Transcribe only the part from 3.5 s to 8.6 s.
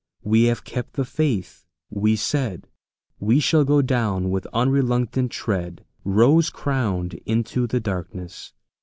go down with unreluctant tread Rose crowned into the darkness!"